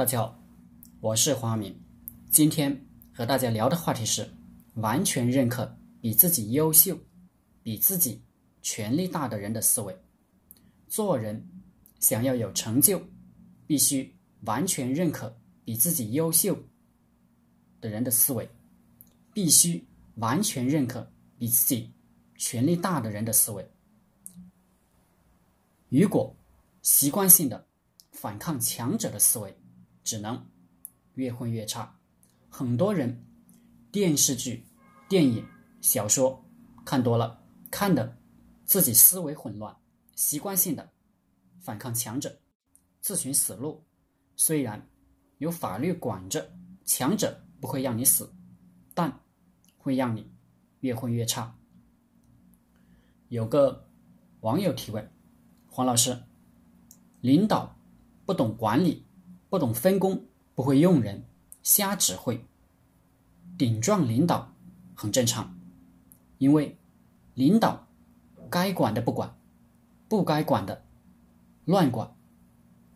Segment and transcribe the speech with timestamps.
[0.00, 0.42] 大家好，
[1.02, 1.78] 我是黄明。
[2.30, 4.26] 今天和大家聊的话题是：
[4.76, 6.98] 完全认可比自己优秀、
[7.62, 8.22] 比自己
[8.62, 9.94] 权力大的人的思维。
[10.88, 11.46] 做人
[11.98, 12.98] 想要有成就，
[13.66, 14.10] 必须
[14.46, 16.58] 完全认可比自己优秀
[17.82, 18.48] 的人的思维，
[19.34, 21.06] 必须完全认可
[21.36, 21.92] 比自己
[22.38, 23.70] 权力大的人的思维。
[25.90, 26.34] 如果
[26.80, 27.66] 习惯性的
[28.12, 29.54] 反抗强者的思维，
[30.10, 30.44] 只能
[31.14, 32.00] 越混越差。
[32.48, 33.24] 很多人
[33.92, 34.66] 电视剧、
[35.08, 35.46] 电影、
[35.80, 36.44] 小说
[36.84, 37.40] 看多了，
[37.70, 38.18] 看的
[38.64, 39.76] 自己思维混乱，
[40.16, 40.90] 习惯性的
[41.60, 42.40] 反抗强者，
[43.00, 43.84] 自寻死路。
[44.34, 44.84] 虽然
[45.38, 46.50] 有法律管着，
[46.84, 48.34] 强者不会让你死，
[48.92, 49.20] 但
[49.78, 50.28] 会让你
[50.80, 51.56] 越混越差。
[53.28, 53.88] 有个
[54.40, 55.08] 网友提问：
[55.68, 56.20] 黄老师，
[57.20, 57.78] 领导
[58.26, 59.06] 不懂管理。
[59.50, 61.24] 不懂分工，不会用人，
[61.62, 62.46] 瞎指挥，
[63.58, 64.54] 顶撞领导
[64.94, 65.58] 很正常，
[66.38, 66.78] 因为
[67.34, 67.88] 领导
[68.48, 69.36] 该管的不管，
[70.08, 70.84] 不该管的
[71.64, 72.14] 乱管，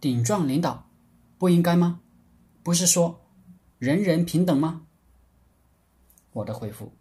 [0.00, 0.88] 顶撞领导
[1.38, 2.00] 不应该吗？
[2.62, 3.20] 不是说
[3.80, 4.86] 人人平等吗？
[6.34, 6.92] 我的回复：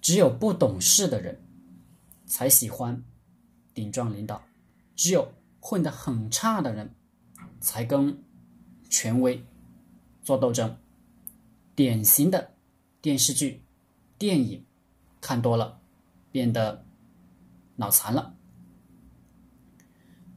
[0.00, 1.42] 只有不懂事的人
[2.26, 3.04] 才喜欢
[3.74, 4.42] 顶撞领导，
[4.96, 6.94] 只有混得很差的人。
[7.60, 8.22] 才跟
[8.88, 9.44] 权威
[10.22, 10.76] 做斗争，
[11.74, 12.54] 典型的
[13.00, 13.62] 电视剧、
[14.16, 14.64] 电影
[15.20, 15.80] 看多了，
[16.30, 16.84] 变得
[17.76, 18.34] 脑残了。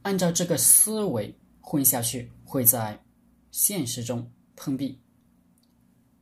[0.02, 3.04] 按照这个思维混下去，会在
[3.50, 4.98] 现实中碰壁。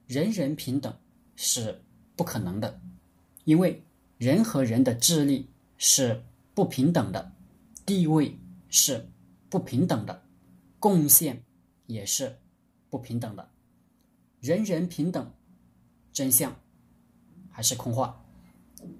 [0.06, 0.94] 人人平等
[1.36, 1.82] 是
[2.16, 2.80] 不可能的，
[3.44, 3.82] 因为
[4.18, 5.48] 人和人的智力
[5.78, 6.22] 是
[6.54, 7.32] 不平等的，
[7.86, 9.08] 地位是
[9.48, 10.22] 不平等的。
[10.80, 11.44] 贡献
[11.86, 12.40] 也是
[12.88, 13.48] 不平等的，
[14.40, 15.32] 人人平等，
[16.10, 16.52] 真相
[17.50, 18.24] 还是空话。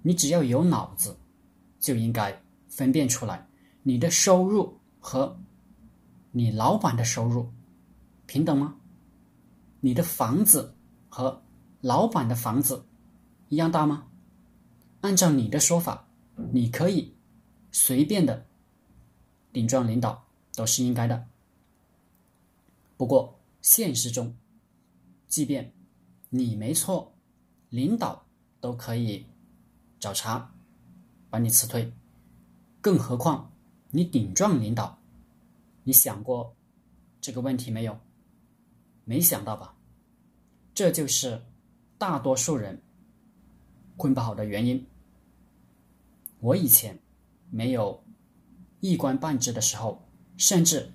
[0.03, 1.17] 你只要有脑子，
[1.79, 3.49] 就应该分辨出来，
[3.83, 5.41] 你的收入和
[6.33, 7.51] 你老板的收入
[8.27, 8.77] 平等吗？
[9.81, 10.77] 你的房子
[11.09, 11.43] 和
[11.81, 12.85] 老板的房子
[13.49, 14.09] 一样大吗？
[15.01, 16.07] 按照你的说法，
[16.53, 17.17] 你可以
[17.73, 18.47] 随便的
[19.51, 21.27] 顶撞领导，都是应该的。
[23.01, 24.37] 不过，现实中，
[25.27, 25.73] 即便
[26.29, 27.15] 你没错，
[27.71, 28.27] 领导
[28.61, 29.25] 都可以
[29.99, 30.53] 找茬
[31.31, 31.95] 把你辞退，
[32.83, 33.53] 更何况
[33.89, 34.99] 你顶撞领导？
[35.83, 36.55] 你想过
[37.23, 37.99] 这个问题没有？
[39.07, 39.75] 没想到吧？
[40.75, 41.41] 这就是
[41.97, 42.83] 大多数人
[43.97, 44.87] 混不好的原因。
[46.41, 47.01] 我以前
[47.49, 48.05] 没有
[48.81, 50.07] 一官半职的时候，
[50.37, 50.93] 甚至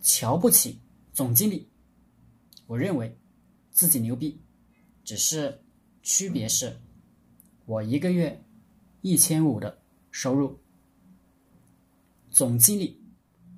[0.00, 0.78] 瞧不起。
[1.18, 1.68] 总经理，
[2.68, 3.18] 我认为
[3.72, 4.40] 自己牛逼，
[5.02, 5.64] 只是
[6.00, 6.76] 区别是，
[7.66, 8.44] 我一个月
[9.00, 10.60] 一千五的收入，
[12.30, 13.02] 总经理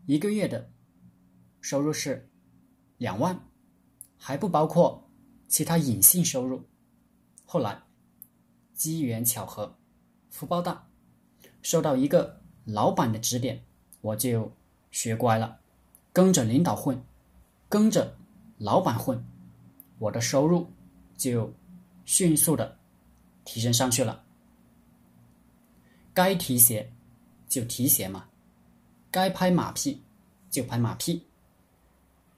[0.06, 0.70] 一个月的
[1.60, 2.30] 收入是
[2.96, 3.46] 两万，
[4.16, 5.10] 还不包括
[5.46, 6.64] 其他隐性收入。
[7.44, 7.82] 后来
[8.72, 9.76] 机缘巧合，
[10.30, 10.88] 福报大，
[11.60, 13.62] 受到一个老板的指点，
[14.00, 14.50] 我就
[14.90, 15.60] 学乖了，
[16.10, 16.98] 跟着领导混。
[17.70, 18.16] 跟着
[18.58, 19.24] 老板混，
[20.00, 20.68] 我的收入
[21.16, 21.54] 就
[22.04, 22.76] 迅速的
[23.44, 24.24] 提升上去了。
[26.12, 26.92] 该提鞋
[27.48, 28.26] 就提鞋嘛，
[29.08, 30.02] 该拍马屁
[30.50, 31.24] 就拍马屁。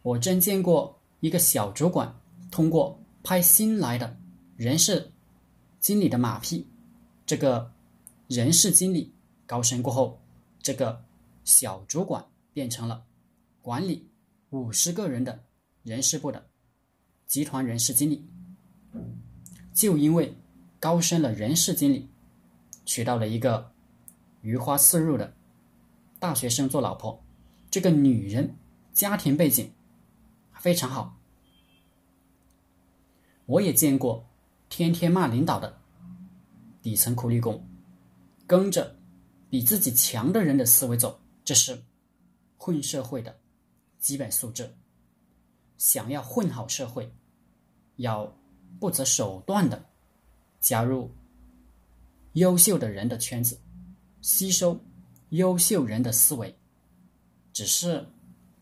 [0.02, 2.14] 我真见过一个小主管
[2.50, 4.14] 通过拍新来的
[4.58, 5.10] 人事
[5.80, 6.66] 经理的马屁，
[7.24, 7.72] 这个
[8.28, 9.10] 人事经理
[9.46, 10.20] 高升过后，
[10.60, 11.02] 这个
[11.42, 12.22] 小主管
[12.52, 13.02] 变成了
[13.62, 14.06] 管理。
[14.52, 15.44] 五十个人的
[15.82, 16.50] 人事部的
[17.26, 18.28] 集团人事经理，
[19.72, 20.36] 就因为
[20.78, 22.10] 高升了人事经理，
[22.84, 23.72] 娶到了一个
[24.42, 25.34] 鱼花似入的
[26.20, 27.24] 大学生做老婆。
[27.70, 28.54] 这个女人
[28.92, 29.72] 家庭背景
[30.60, 31.18] 非常好。
[33.46, 34.28] 我也见过
[34.68, 35.80] 天天骂领导的
[36.82, 37.66] 底层苦力工，
[38.46, 38.98] 跟着
[39.48, 41.82] 比自己强的人的思维走，这是
[42.58, 43.38] 混社会的。
[44.02, 44.74] 基本素质，
[45.78, 47.14] 想要混好社会，
[47.98, 48.36] 要
[48.80, 49.86] 不择手段的
[50.60, 51.08] 加入
[52.32, 53.60] 优秀的人的圈子，
[54.20, 54.80] 吸收
[55.28, 56.58] 优秀人的思维。
[57.52, 58.04] 只是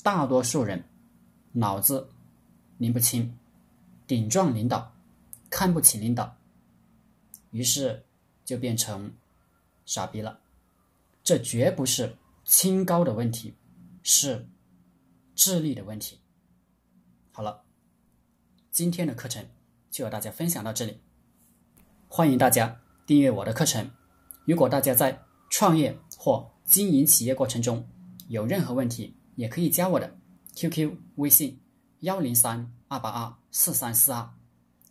[0.02, 0.84] 大多数人
[1.52, 2.10] 脑子
[2.76, 3.34] 拎不清，
[4.06, 4.94] 顶撞领导，
[5.48, 6.36] 看不起领导，
[7.50, 8.04] 于是
[8.44, 9.10] 就变成
[9.86, 10.38] 傻逼了。
[11.24, 12.14] 这绝不是
[12.44, 13.54] 清高的问题，
[14.02, 14.46] 是。
[15.40, 16.18] 智力的问题。
[17.32, 17.64] 好了，
[18.70, 19.48] 今天的课程
[19.90, 21.00] 就和大家分享到这里，
[22.08, 23.90] 欢迎大家订阅我的课程。
[24.44, 27.88] 如果大家在创业或经营企业过程中
[28.28, 30.14] 有任何问题，也可以加我的
[30.56, 31.58] QQ 微信
[32.00, 34.34] 幺零三二八二四三四二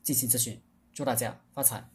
[0.02, 0.60] 进行咨询。
[0.92, 1.88] 祝大家发财！